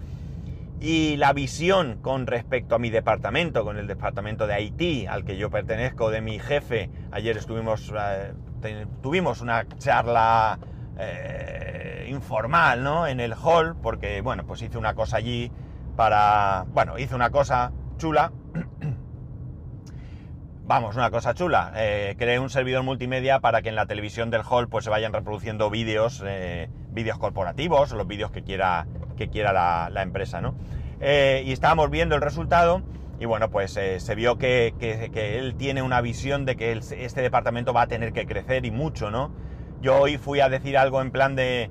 Y 0.78 1.16
la 1.16 1.32
visión 1.32 1.98
con 2.00 2.28
respecto 2.28 2.76
a 2.76 2.78
mi 2.78 2.90
departamento, 2.90 3.64
con 3.64 3.78
el 3.78 3.88
departamento 3.88 4.46
de 4.46 4.54
Haití, 4.54 5.06
al 5.08 5.24
que 5.24 5.36
yo 5.36 5.50
pertenezco, 5.50 6.12
de 6.12 6.20
mi 6.20 6.38
jefe, 6.38 6.88
ayer 7.10 7.36
estuvimos, 7.36 7.92
eh, 7.92 8.86
tuvimos 9.02 9.40
una 9.40 9.66
charla 9.78 10.60
eh, 10.96 12.06
informal, 12.08 12.84
¿no? 12.84 13.08
En 13.08 13.18
el 13.18 13.34
hall, 13.34 13.74
porque, 13.82 14.20
bueno, 14.20 14.44
pues 14.46 14.62
hice 14.62 14.78
una 14.78 14.94
cosa 14.94 15.16
allí 15.16 15.50
para, 15.96 16.64
bueno, 16.68 16.96
hice 16.96 17.16
una 17.16 17.30
cosa 17.30 17.72
chula 17.98 18.30
vamos, 20.70 20.94
una 20.94 21.10
cosa 21.10 21.34
chula. 21.34 21.72
Eh, 21.74 22.14
creé 22.16 22.38
un 22.38 22.48
servidor 22.48 22.84
multimedia 22.84 23.40
para 23.40 23.60
que 23.60 23.70
en 23.70 23.74
la 23.74 23.86
televisión 23.86 24.30
del 24.30 24.42
hall 24.48 24.68
pues 24.68 24.84
se 24.84 24.90
vayan 24.90 25.12
reproduciendo 25.12 25.68
vídeos, 25.68 26.22
eh, 26.24 26.68
vídeos 26.92 27.18
corporativos, 27.18 27.90
los 27.90 28.06
vídeos 28.06 28.30
que 28.30 28.44
quiera, 28.44 28.86
que 29.16 29.28
quiera 29.28 29.52
la, 29.52 30.02
empresa, 30.02 30.40
¿no? 30.40 30.54
Eh, 31.00 31.42
y 31.44 31.50
estábamos 31.50 31.90
viendo 31.90 32.14
el 32.14 32.22
resultado 32.22 32.82
y 33.18 33.24
bueno, 33.24 33.50
pues 33.50 33.72
se 33.72 34.14
vio 34.14 34.38
que, 34.38 34.72
él 35.12 35.56
tiene 35.56 35.82
una 35.82 36.00
visión 36.02 36.44
de 36.44 36.54
que 36.54 36.70
este 36.70 37.20
departamento 37.20 37.72
va 37.72 37.82
a 37.82 37.86
tener 37.88 38.12
que 38.12 38.24
crecer 38.24 38.64
y 38.64 38.70
mucho, 38.70 39.10
¿no? 39.10 39.32
Yo 39.82 39.98
hoy 39.98 40.18
fui 40.18 40.38
a 40.38 40.48
decir 40.48 40.78
algo 40.78 41.02
en 41.02 41.10
plan 41.10 41.34
de... 41.34 41.68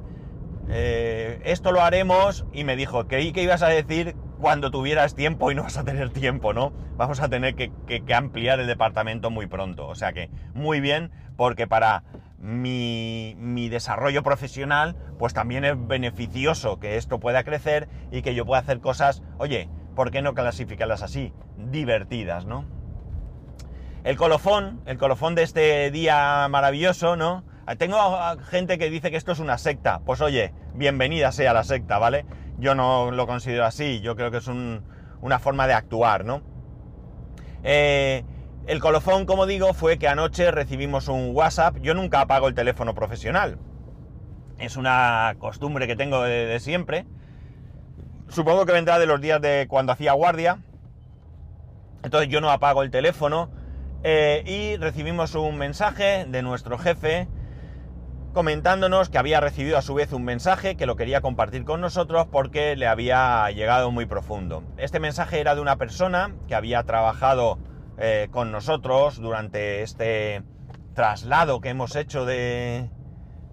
esto 1.46 1.72
lo 1.72 1.82
haremos 1.82 2.46
y 2.52 2.66
me 2.66 2.76
dijo, 2.76 3.08
creí 3.08 3.32
que 3.32 3.44
ibas 3.44 3.62
a 3.62 3.70
decir 3.70 4.18
cuando 4.40 4.72
tuvieras 4.72 5.16
tiempo 5.16 5.52
y 5.52 5.56
no 5.56 5.64
vas 5.64 5.78
a 5.78 5.84
tener 5.84 6.10
tiempo, 6.10 6.54
¿no? 6.54 6.72
Vamos 6.96 7.20
a 7.20 7.30
tener 7.30 7.56
que, 7.56 7.72
ampliar 8.14 8.60
el 8.60 8.68
departamento 8.68 9.30
muy 9.30 9.48
pronto. 9.48 9.88
O 9.88 9.96
sea 9.96 10.14
que 10.14 10.30
muy 10.54 10.80
bien, 10.80 11.12
porque 11.36 11.68
para 11.68 12.04
mi, 12.40 13.36
desarrollo 13.70 14.24
profesional, 14.24 14.96
pues 15.18 15.34
también 15.34 15.66
es 15.66 15.76
beneficioso 15.88 16.80
que 16.80 16.96
esto 16.96 17.20
pueda 17.20 17.44
crecer 17.44 17.90
y 18.12 18.22
que 18.22 18.34
yo 18.34 18.46
pueda 18.46 18.62
hacer 18.62 18.80
cosas, 18.80 19.22
oye, 19.38 19.70
¿por 19.96 20.12
qué 20.12 20.22
no 20.22 20.34
clasificarlas 20.34 21.04
así? 21.04 21.34
Divertidas, 21.58 22.46
¿no? 22.46 22.66
El 24.06 24.16
colofón, 24.16 24.82
el 24.86 24.98
colofón 24.98 25.36
de 25.36 25.44
este 25.44 25.92
día 25.92 26.48
maravilloso, 26.50 27.18
¿no? 27.18 27.44
Tengo 27.78 28.00
gente 28.50 28.80
que 28.80 28.90
dice 28.90 29.12
que 29.12 29.18
esto 29.18 29.34
es 29.34 29.40
una 29.40 29.58
secta. 29.60 30.00
Pues 30.00 30.22
oye, 30.22 30.54
bienvenida 30.74 31.32
sea 31.32 31.54
la 31.54 31.64
secta, 31.64 32.00
¿vale? 32.00 32.26
Yo 32.60 32.76
no 32.76 33.12
lo 33.12 33.28
considero 33.28 33.66
así, 33.66 34.02
yo 34.02 34.16
creo 34.16 34.32
que 34.32 34.38
es 34.38 34.48
una 34.48 35.40
forma 35.40 35.68
de 35.68 35.74
actuar, 35.74 36.26
¿no? 36.26 36.42
Eh, 37.64 38.24
el 38.68 38.80
colofón, 38.80 39.26
como 39.26 39.46
digo, 39.46 39.74
fue 39.74 39.98
que 39.98 40.08
anoche 40.08 40.52
recibimos 40.52 41.08
un 41.08 41.32
WhatsApp, 41.34 41.78
yo 41.82 41.94
nunca 41.94 42.22
apago 42.22 42.48
el 42.48 42.54
teléfono 42.54 42.94
profesional, 42.94 43.58
es 44.60 44.78
una 44.78 45.36
costumbre 45.40 45.88
que 45.88 45.96
tengo 45.96 46.22
de, 46.24 46.60
siempre, 46.60 47.06
supongo 48.28 48.66
que 48.66 48.74
vendrá 48.74 49.00
de 49.00 49.08
los 49.08 49.20
días 49.22 49.42
de 49.42 49.66
cuando 49.68 49.92
hacía 49.92 50.14
guardia, 50.14 50.60
entonces 52.04 52.30
yo 52.30 52.42
no 52.42 52.52
apago 52.52 52.84
el 52.84 52.92
teléfono, 52.92 53.50
eh, 54.04 54.44
y 54.46 54.78
recibimos 54.78 55.36
un 55.36 55.58
mensaje 55.58 56.26
de 56.26 56.42
nuestro 56.42 56.78
jefe, 56.78 57.28
comentándonos 58.34 59.10
que 59.10 59.18
había 59.18 59.40
recibido 59.40 59.78
a 59.78 59.82
su 59.82 59.94
vez 59.94 60.14
un 60.14 60.24
mensaje 60.24 60.76
que 60.76 60.86
lo 60.86 60.96
quería 60.96 61.22
compartir 61.22 61.66
con 61.66 61.82
nosotros 61.82 62.28
porque 62.32 62.76
le 62.76 62.88
había 62.88 63.50
llegado 63.52 63.92
muy 63.92 64.06
profundo. 64.06 64.64
Este 64.78 65.00
mensaje 65.00 65.40
era 65.40 65.56
de 65.56 65.62
una 65.62 65.78
persona 65.78 66.36
que 66.48 66.56
había 66.56 66.84
trabajado 66.84 67.60
eh, 67.98 68.28
con 68.32 68.52
nosotros 68.52 69.18
durante 69.20 69.82
este 69.82 70.44
traslado 70.94 71.60
que 71.60 71.70
hemos 71.70 71.96
hecho 71.96 72.26
de, 72.26 72.90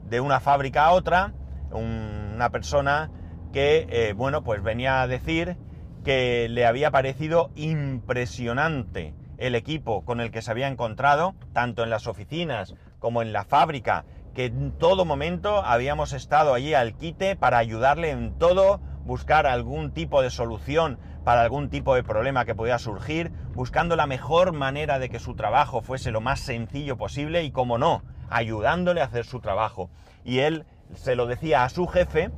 de 0.05 0.21
una 0.21 0.41
fábrica 0.41 0.87
a 0.87 0.93
otra, 0.93 1.33
una 1.71 2.51
persona 2.51 3.11
que, 3.53 3.87
eh, 3.89 4.13
bueno, 4.15 4.45
pues 4.45 4.63
venía 4.63 5.03
a 5.03 5.07
decir 5.07 5.57
que 6.05 6.49
le 6.49 6.67
había 6.67 6.91
parecido 6.91 7.51
impresionante 7.55 9.15
el 9.39 9.55
equipo 9.55 10.05
con 10.05 10.21
el 10.21 10.31
que 10.31 10.43
se 10.43 10.51
había 10.51 10.69
encontrado, 10.69 11.35
tanto 11.53 11.83
en 11.83 11.91
las 11.91 12.07
oficinas 12.07 12.75
como 12.99 13.23
en 13.23 13.33
la 13.33 13.45
fábrica, 13.45 14.05
que 14.37 14.45
en 14.45 14.71
todo 14.71 15.07
momento 15.07 15.65
habíamos 15.65 16.13
estado 16.13 16.53
allí 16.53 16.75
al 16.75 16.95
quite 16.95 17.37
para 17.37 17.57
ayudarle 17.57 18.11
en 18.11 18.37
todo, 18.37 18.83
buscar 19.07 19.47
algún 19.47 19.93
tipo 19.93 20.21
de 20.21 20.29
solución 20.29 20.99
para 21.25 21.41
algún 21.41 21.71
tipo 21.71 21.95
de 21.95 22.05
problema 22.05 22.45
que 22.45 22.55
pudiera 22.55 22.79
surgir, 22.79 23.33
buscando 23.55 23.97
la 23.97 24.07
mejor 24.07 24.53
manera 24.53 24.99
de 24.99 25.09
que 25.09 25.21
su 25.21 25.37
trabajo 25.37 25.81
fuese 25.81 26.11
lo 26.11 26.21
más 26.21 26.41
sencillo 26.41 26.99
posible 26.99 27.45
y, 27.45 27.51
como 27.51 27.79
no, 27.79 28.03
ayudándole 28.29 29.01
a 29.01 29.05
hacer 29.05 29.25
su 29.25 29.41
trabajo. 29.41 29.89
Y 30.23 30.41
él 30.41 30.67
se 30.93 31.17
lo 31.17 31.25
decía 31.25 31.65
a 31.65 31.71
su 31.71 31.87
jefe 31.87 32.31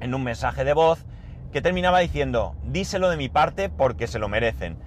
en 0.00 0.14
un 0.14 0.24
mensaje 0.24 0.64
de 0.64 0.72
voz 0.72 1.04
que 1.52 1.60
terminaba 1.60 1.98
diciendo, 1.98 2.56
díselo 2.64 3.10
de 3.10 3.18
mi 3.18 3.28
parte 3.28 3.68
porque 3.68 4.06
se 4.06 4.18
lo 4.18 4.30
merecen. 4.30 4.78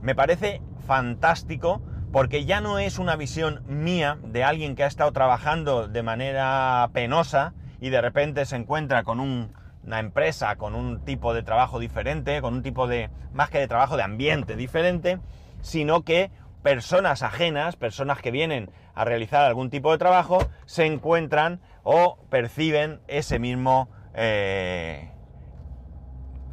Me 0.00 0.14
parece 0.14 0.62
fantástico 0.86 1.82
porque 2.12 2.44
ya 2.44 2.60
no 2.60 2.78
es 2.78 2.98
una 2.98 3.16
visión 3.16 3.62
mía 3.66 4.18
de 4.22 4.44
alguien 4.44 4.74
que 4.74 4.84
ha 4.84 4.86
estado 4.86 5.12
trabajando 5.12 5.88
de 5.88 6.02
manera 6.02 6.88
penosa 6.92 7.52
y 7.80 7.90
de 7.90 8.00
repente 8.00 8.44
se 8.46 8.56
encuentra 8.56 9.02
con 9.04 9.20
una 9.20 9.98
empresa, 9.98 10.56
con 10.56 10.74
un 10.74 11.00
tipo 11.04 11.34
de 11.34 11.42
trabajo 11.42 11.78
diferente, 11.78 12.40
con 12.40 12.54
un 12.54 12.62
tipo 12.62 12.86
de, 12.86 13.10
más 13.32 13.50
que 13.50 13.58
de 13.58 13.68
trabajo, 13.68 13.96
de 13.96 14.02
ambiente 14.02 14.56
diferente, 14.56 15.18
sino 15.60 16.02
que 16.02 16.30
personas 16.62 17.22
ajenas, 17.22 17.76
personas 17.76 18.20
que 18.20 18.30
vienen 18.30 18.70
a 18.94 19.04
realizar 19.04 19.44
algún 19.44 19.70
tipo 19.70 19.92
de 19.92 19.98
trabajo, 19.98 20.38
se 20.64 20.86
encuentran 20.86 21.60
o 21.82 22.18
perciben 22.30 23.00
ese 23.08 23.38
mismo, 23.38 23.88
eh, 24.14 25.10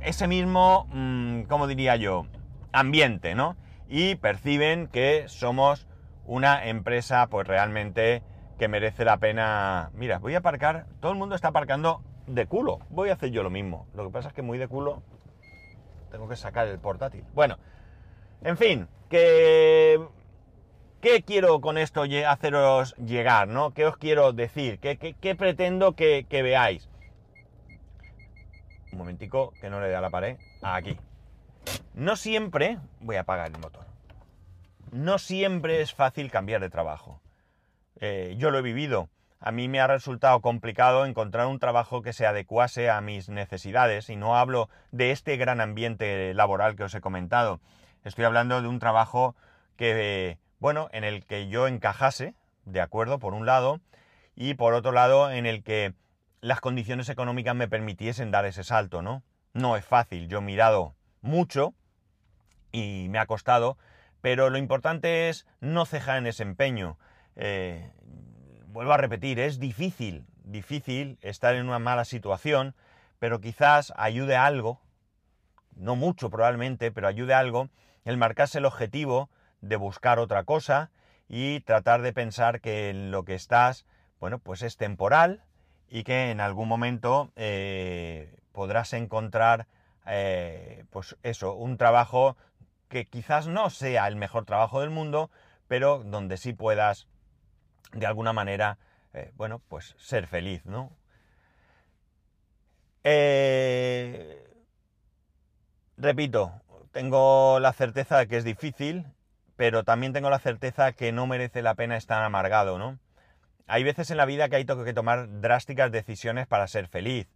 ese 0.01 0.27
mismo, 0.27 0.88
mm, 0.91 1.43
¿cómo 1.43 1.67
diría 1.67 1.95
yo? 1.95 2.27
Ambiente, 2.74 3.33
¿no? 3.33 3.55
Y 3.93 4.15
perciben 4.15 4.88
que 4.88 5.25
somos 5.27 5.85
una 6.25 6.65
empresa 6.65 7.27
pues 7.27 7.47
realmente 7.47 8.23
que 8.57 8.67
merece 8.67 9.05
la 9.05 9.17
pena. 9.17 9.91
Mira, 9.93 10.17
voy 10.17 10.33
a 10.33 10.39
aparcar, 10.39 10.88
todo 11.00 11.12
el 11.12 11.17
mundo 11.19 11.35
está 11.35 11.50
aparcando 11.50 12.01
de 12.25 12.47
culo, 12.47 12.79
voy 12.89 13.09
a 13.09 13.13
hacer 13.13 13.29
yo 13.29 13.43
lo 13.43 13.51
mismo. 13.51 13.85
Lo 13.93 14.03
que 14.03 14.09
pasa 14.12 14.29
es 14.29 14.33
que 14.33 14.41
muy 14.41 14.57
de 14.57 14.67
culo 14.67 15.03
tengo 16.09 16.27
que 16.27 16.35
sacar 16.35 16.67
el 16.69 16.79
portátil. 16.79 17.23
Bueno, 17.35 17.59
en 18.41 18.57
fin, 18.57 18.88
que 19.09 20.01
¿Qué 21.00 21.21
quiero 21.21 21.62
con 21.62 21.77
esto 21.77 22.05
haceros 22.27 22.95
llegar? 22.95 23.47
¿no? 23.47 23.75
¿Qué 23.75 23.85
os 23.85 23.97
quiero 23.97 24.33
decir? 24.33 24.79
¿Qué, 24.79 25.35
pretendo 25.35 25.95
que, 25.95 26.25
que, 26.27 26.41
veáis? 26.41 26.89
Un 28.91 28.97
momentico, 28.97 29.53
que 29.62 29.69
no 29.69 29.81
le 29.81 29.89
dé 29.89 29.95
a 29.95 30.01
la 30.01 30.09
pared. 30.09 30.38
Aquí. 30.62 30.97
No 31.95 32.15
siempre, 32.15 32.79
voy 33.01 33.17
a 33.17 33.21
apagar 33.21 33.51
el 33.51 33.59
motor, 33.59 33.85
no 34.91 35.17
siempre 35.17 35.81
es 35.81 35.93
fácil 35.93 36.31
cambiar 36.31 36.62
de 36.62 36.69
trabajo. 36.69 37.21
Eh, 38.00 38.35
yo 38.38 38.51
lo 38.51 38.59
he 38.59 38.62
vivido. 38.63 39.09
A 39.39 39.51
mí 39.51 39.67
me 39.67 39.79
ha 39.79 39.88
resultado 39.88 40.39
complicado 40.41 41.05
encontrar 41.05 41.47
un 41.47 41.59
trabajo 41.59 42.01
que 42.01 42.13
se 42.13 42.25
adecuase 42.25 42.89
a 42.89 43.01
mis 43.01 43.27
necesidades 43.27 44.09
y 44.09 44.15
no 44.15 44.38
hablo 44.38 44.69
de 44.91 45.12
este 45.12 45.35
gran 45.35 45.62
ambiente 45.62 46.33
laboral 46.33 46.75
que 46.75 46.83
os 46.83 46.95
he 46.95 47.01
comentado. 47.01 47.59
Estoy 48.03 48.25
hablando 48.25 48.62
de 48.62 48.67
un 48.67 48.79
trabajo 48.79 49.35
que, 49.75 50.38
bueno, 50.59 50.89
en 50.93 51.03
el 51.03 51.25
que 51.25 51.47
yo 51.47 51.67
encajase, 51.67 52.35
de 52.65 52.81
acuerdo, 52.81 53.19
por 53.19 53.33
un 53.33 53.45
lado, 53.45 53.81
y 54.35 54.53
por 54.53 54.73
otro 54.73 54.93
lado, 54.93 55.29
en 55.29 55.45
el 55.45 55.63
que 55.63 55.93
las 56.41 56.62
condiciones 56.62 57.09
económicas 57.09 57.55
me 57.55 57.67
permitiesen 57.67 58.31
dar 58.31 58.45
ese 58.45 58.63
salto, 58.63 59.01
¿no? 59.01 59.23
No 59.53 59.75
es 59.75 59.85
fácil. 59.85 60.27
Yo 60.27 60.39
he 60.39 60.41
mirado 60.41 60.95
mucho 61.21 61.73
y 62.74 63.08
me 63.10 63.20
ha 63.20 63.25
costado, 63.25 63.77
pero 64.20 64.50
lo 64.50 64.58
importante 64.58 65.30
es 65.30 65.48
no 65.62 65.86
cejar 65.86 66.18
en 66.18 66.27
ese 66.27 66.44
empeño. 66.44 66.98
Eh, 67.38 67.89
vuelvo 68.68 68.92
a 68.92 68.98
repetir, 68.98 69.39
es 69.39 69.60
difícil, 69.60 70.25
difícil 70.44 71.18
estar 71.22 71.56
en 71.56 71.68
una 71.68 71.80
mala 71.80 72.03
situación, 72.03 72.75
pero 73.20 73.39
quizás 73.39 73.94
ayude 73.96 74.36
algo, 74.36 74.82
no 75.75 75.96
mucho 75.96 76.30
probablemente, 76.30 76.92
pero 76.92 77.08
ayude 77.08 77.34
algo 77.34 77.70
el 78.03 78.18
marcarse 78.18 78.58
el 78.58 78.65
objetivo 78.65 79.30
de 79.62 79.77
buscar 79.77 80.20
otra 80.20 80.44
cosa 80.44 80.92
y 81.30 81.62
tratar 81.62 82.01
de 82.01 82.13
pensar 82.13 82.60
que 82.60 82.89
en 82.89 83.12
lo 83.12 83.24
que 83.24 83.36
estás, 83.36 83.86
bueno, 84.20 84.39
pues 84.39 84.62
es 84.62 84.77
temporal 84.77 85.44
y 85.89 86.03
que 86.03 86.32
en 86.32 86.42
algún 86.42 86.68
momento 86.68 87.32
eh, 87.36 88.36
podrás 88.51 88.94
encontrar, 88.94 89.68
eh, 90.06 90.86
pues 90.89 91.15
eso, 91.24 91.53
un 91.53 91.77
trabajo 91.77 92.36
que 92.93 93.05
quizás 93.05 93.47
no 93.47 93.69
sea 93.69 94.07
el 94.07 94.15
mejor 94.15 94.45
trabajo 94.45 94.79
del 94.79 94.91
mundo, 94.91 95.31
pero 95.67 96.03
donde 96.05 96.38
sí 96.38 96.53
puedas, 96.53 97.07
de 97.91 98.05
alguna 98.05 98.31
manera, 98.31 98.77
eh, 99.13 99.31
bueno, 99.35 99.59
pues 99.67 99.95
ser 99.97 100.27
feliz, 100.27 100.65
¿no? 100.65 100.95
repito, 105.97 106.53
tengo 106.93 107.59
la 107.59 107.73
certeza 107.73 108.17
de 108.17 108.27
que 108.27 108.38
es 108.38 108.45
difícil, 108.45 109.05
pero 109.57 109.83
también 109.83 110.13
tengo 110.13 110.29
la 110.29 110.39
certeza 110.39 110.93
que 110.93 111.12
no 111.12 111.27
merece 111.27 111.62
la 111.62 111.75
pena 111.75 111.97
estar 111.97 112.23
amargado, 112.23 112.77
¿no? 112.77 113.00
Hay 113.67 113.83
veces 113.83 114.09
en 114.12 114.17
la 114.17 114.25
vida 114.25 114.47
que 114.47 114.55
hay 114.55 114.65
que 114.65 114.93
tomar 114.93 115.41
drásticas 115.41 115.91
decisiones 115.91 116.47
para 116.47 116.67
ser 116.67 116.88
feliz. 116.88 117.27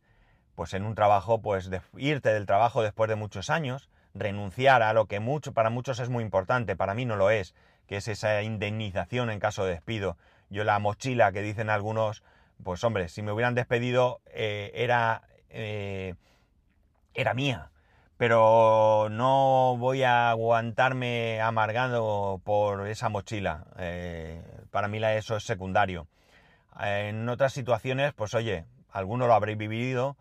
Pues 0.56 0.74
en 0.74 0.86
un 0.86 0.96
trabajo, 0.96 1.42
pues 1.42 1.70
irte 1.98 2.34
del 2.34 2.46
trabajo 2.46 2.82
después 2.82 3.10
de 3.10 3.16
muchos 3.16 3.50
años, 3.50 3.90
renunciar 4.20 4.82
a 4.82 4.94
lo 4.94 5.06
que 5.06 5.20
mucho, 5.20 5.54
para 5.54 5.70
muchos 5.70 6.00
es 6.00 6.10
muy 6.10 6.24
importante, 6.24 6.76
para 6.76 6.94
mí 6.94 7.06
no 7.06 7.16
lo 7.16 7.30
es, 7.30 7.54
que 7.88 7.98
es 7.98 8.08
esa 8.08 8.42
indemnización 8.42 9.30
en 9.30 9.40
caso 9.40 9.66
de 9.66 9.72
despido. 9.72 10.18
Yo 10.50 10.64
la 10.64 10.80
mochila 10.80 11.32
que 11.32 11.42
dicen 11.42 11.70
algunos, 11.70 12.24
pues 12.64 12.84
hombre, 12.84 13.10
si 13.10 13.22
me 13.22 13.32
hubieran 13.32 13.56
despedido 13.56 14.22
eh, 14.28 14.72
era, 14.76 15.24
eh, 15.50 16.16
era 17.14 17.34
mía 17.34 17.72
pero 18.18 19.10
no 19.12 19.78
voy 19.78 20.02
a 20.02 20.32
aguantarme 20.32 21.40
amargando 21.40 22.42
por 22.44 22.88
esa 22.88 23.10
mochila. 23.10 23.68
Eh, 23.78 24.42
para 24.72 24.88
mí 24.88 24.98
eso 25.04 25.38
es 25.38 25.44
secundario. 25.44 26.08
En 26.80 27.30
otras 27.30 27.54
situaciones, 27.54 28.14
pues 28.14 28.34
oye, 28.34 28.66
alguno 28.90 29.28
lo 29.28 29.36
habréis 29.36 29.60
vivido, 29.60 30.18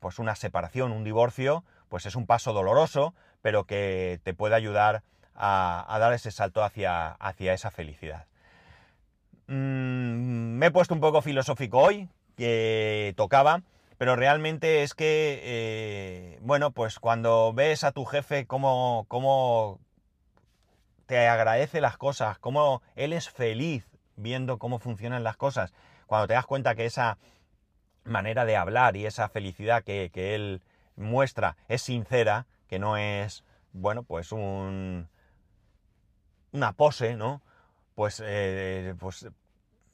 pues 0.00 0.18
una 0.18 0.34
separación, 0.34 0.90
un 0.90 1.04
divorcio, 1.04 1.62
pues 1.88 2.06
es 2.06 2.16
un 2.16 2.26
paso 2.26 2.52
doloroso, 2.52 3.14
pero 3.42 3.64
que 3.64 4.20
te 4.22 4.34
puede 4.34 4.54
ayudar 4.54 5.02
a, 5.34 5.96
dar 6.00 6.12
ese 6.12 6.30
salto 6.30 6.64
hacia, 6.64 7.10
hacia 7.12 7.52
esa 7.52 7.70
felicidad. 7.70 8.26
Mm, 9.46 10.56
me 10.58 10.66
he 10.66 10.70
puesto 10.70 10.94
un 10.94 11.00
poco 11.00 11.22
filosófico 11.22 11.78
hoy, 11.78 12.08
que 12.36 13.14
tocaba 13.16 13.62
pero 13.98 14.14
realmente 14.14 14.84
es 14.84 14.94
que, 14.94 15.40
eh, 15.42 16.38
bueno, 16.40 16.70
pues 16.70 17.00
cuando 17.00 17.52
ves 17.52 17.82
a 17.82 17.90
tu 17.90 18.04
jefe 18.04 18.46
cómo, 18.46 19.06
cómo 19.08 19.80
te 21.06 21.26
agradece 21.26 21.80
las 21.80 21.98
cosas, 21.98 22.38
cómo 22.38 22.80
él 22.94 23.12
es 23.12 23.28
feliz 23.28 23.88
viendo 24.14 24.58
cómo 24.58 24.78
funcionan 24.78 25.24
las 25.24 25.36
cosas, 25.36 25.74
cuando 26.06 26.28
te 26.28 26.34
das 26.34 26.46
cuenta 26.46 26.76
que 26.76 26.86
esa 26.86 27.18
manera 28.04 28.44
de 28.44 28.56
hablar 28.56 28.96
y 28.96 29.04
esa 29.04 29.28
felicidad 29.28 29.82
que, 29.82 30.10
él 30.14 30.62
muestra 30.94 31.56
es 31.68 31.82
sincera, 31.82 32.46
que 32.68 32.78
no 32.78 32.96
es, 32.96 33.44
bueno, 33.72 34.02
pues 34.02 34.32
un, 34.32 35.08
una 36.52 36.72
pose, 36.72 37.16
¿no? 37.16 37.42
Pues, 37.94 38.22
eh, 38.24 38.94
pues 38.98 39.28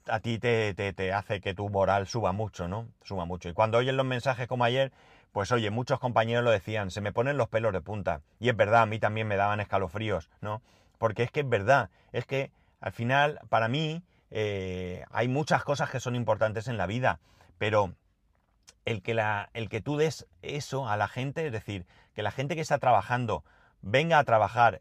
a 0.07 0.21
ti 0.21 0.39
te, 0.39 0.75
te, 0.75 1.13
hace 1.13 1.41
que 1.41 1.55
tu 1.55 1.69
moral 1.71 2.07
suba 2.07 2.33
mucho, 2.33 2.69
¿no? 2.69 2.89
Suba 3.03 3.25
mucho. 3.25 3.49
Y 3.49 3.55
cuando 3.55 3.79
oyen 3.79 3.97
los 3.97 4.07
mensajes 4.07 4.47
como 4.47 4.65
ayer, 4.65 4.93
pues 5.33 5.51
oye, 5.53 5.71
muchos 5.71 5.99
compañeros 5.99 6.45
lo 6.45 6.51
decían, 6.51 6.91
se 6.91 7.01
me 7.01 7.13
ponen 7.13 7.37
los 7.37 7.49
pelos 7.49 7.73
de 7.73 7.81
punta. 7.81 8.21
Y 8.39 8.51
es 8.51 8.57
verdad, 8.57 8.83
a 8.83 8.87
mí 8.87 8.99
también 8.99 9.27
me 9.27 9.37
daban 9.37 9.61
escalofríos, 9.61 10.31
¿no? 10.41 10.63
Porque 10.99 11.23
es 11.23 11.31
que 11.31 11.41
es 11.41 11.49
verdad, 11.49 11.91
es 12.13 12.27
que 12.27 12.53
al 12.81 12.93
final, 12.93 13.41
para 13.49 13.69
mí, 13.69 14.03
eh, 14.31 15.05
hay 15.11 15.29
muchas 15.29 15.65
cosas 15.65 15.91
que 15.91 16.01
son 16.01 16.15
importantes 16.15 16.69
en 16.69 16.77
la 16.77 16.87
vida, 16.87 17.19
pero 17.57 17.95
el 18.85 19.03
que, 19.03 19.15
la, 19.15 19.51
el 19.55 19.69
que 19.69 19.81
tú 19.81 19.97
des 19.97 20.27
eso 20.43 20.89
a 20.89 20.97
la 20.97 21.09
gente, 21.09 21.47
es 21.47 21.53
decir, 21.53 21.87
que 22.15 22.23
la 22.23 22.31
gente 22.31 22.55
que 22.55 22.61
está 22.61 22.79
trabajando 22.79 23.45
venga 23.83 24.19
a 24.19 24.25
trabajar 24.25 24.81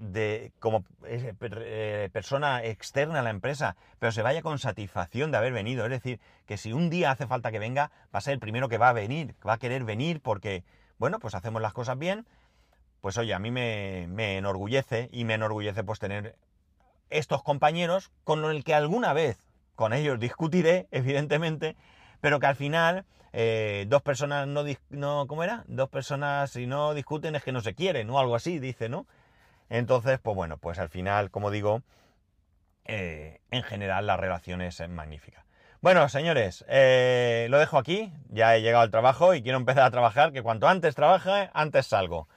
de, 0.00 0.52
como 0.58 0.84
eh, 1.04 1.34
eh, 1.40 2.08
persona 2.12 2.64
externa 2.64 3.20
a 3.20 3.22
la 3.22 3.30
empresa, 3.30 3.76
pero 3.98 4.12
se 4.12 4.22
vaya 4.22 4.40
con 4.40 4.58
satisfacción 4.58 5.30
de 5.30 5.36
haber 5.36 5.52
venido. 5.52 5.84
Es 5.84 5.90
decir, 5.90 6.20
que 6.46 6.56
si 6.56 6.72
un 6.72 6.88
día 6.88 7.10
hace 7.10 7.26
falta 7.26 7.52
que 7.52 7.58
venga, 7.58 7.90
va 8.12 8.18
a 8.18 8.20
ser 8.22 8.32
el 8.32 8.40
primero 8.40 8.68
que 8.68 8.78
va 8.78 8.88
a 8.88 8.94
venir, 8.94 9.34
va 9.46 9.54
a 9.54 9.58
querer 9.58 9.84
venir 9.84 10.20
porque, 10.20 10.64
bueno, 10.98 11.18
pues 11.18 11.34
hacemos 11.34 11.60
las 11.60 11.74
cosas 11.74 11.98
bien. 11.98 12.26
Pues 13.02 13.18
oye, 13.18 13.34
a 13.34 13.38
mí 13.38 13.50
me, 13.50 14.36
enorgullece 14.36 15.08
y 15.12 15.24
me 15.24 15.34
enorgullece 15.34 15.84
pues 15.84 15.98
tener 15.98 16.36
estos 17.10 17.42
compañeros 17.42 18.10
con 18.24 18.44
el 18.44 18.64
que 18.64 18.74
alguna 18.74 19.12
vez 19.12 19.38
con 19.74 19.92
ellos 19.92 20.18
discutiré, 20.18 20.88
evidentemente, 20.90 21.76
pero 22.20 22.40
que 22.40 22.46
al 22.46 22.56
final 22.56 23.04
eh, 23.32 23.84
dos 23.88 24.02
personas 24.02 24.46
no, 24.46 24.64
no, 24.90 25.26
¿cómo 25.26 25.44
era? 25.44 25.64
Dos 25.66 25.88
personas 25.88 26.50
si 26.50 26.66
no 26.66 26.94
discuten 26.94 27.34
es 27.36 27.44
que 27.44 27.52
no 27.52 27.60
se 27.60 27.74
quieren, 27.74 28.10
o 28.10 28.18
algo 28.18 28.34
así, 28.34 28.58
dice, 28.58 28.88
¿no? 28.88 29.06
Entonces, 29.68 30.18
pues 30.20 30.34
bueno, 30.34 30.58
pues 30.58 30.78
al 30.78 30.88
final, 30.88 31.30
como 31.30 31.50
digo, 31.50 31.82
eh, 32.84 33.40
en 33.50 33.62
general 33.62 34.06
la 34.06 34.16
relación 34.16 34.60
es 34.62 34.86
magnífica. 34.88 35.44
Bueno, 35.80 36.08
señores, 36.08 36.64
eh, 36.68 37.46
lo 37.48 37.58
dejo 37.58 37.78
aquí. 37.78 38.12
Ya 38.28 38.54
he 38.54 38.60
llegado 38.60 38.82
al 38.82 38.90
trabajo 38.90 39.32
y 39.34 39.42
quiero 39.42 39.56
empezar 39.58 39.84
a 39.84 39.90
trabajar, 39.90 40.32
que 40.32 40.42
cuanto 40.42 40.68
antes 40.68 40.94
trabaje, 40.94 41.50
antes 41.54 41.86
salgo. 41.86 42.28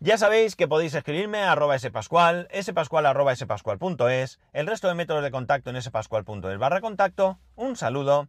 Ya 0.00 0.18
sabéis 0.18 0.54
que 0.54 0.68
podéis 0.68 0.94
escribirme 0.94 1.38
a 1.38 1.52
arroba 1.52 1.78
spascual, 1.78 2.48
spascual 2.60 3.06
arroba 3.06 3.34
spascual.es, 3.34 4.38
el 4.52 4.66
resto 4.66 4.88
de 4.88 4.94
métodos 4.94 5.22
de 5.22 5.30
contacto 5.30 5.70
en 5.70 5.80
spascual.es 5.80 6.58
barra 6.58 6.80
contacto. 6.80 7.38
Un 7.56 7.74
saludo 7.74 8.28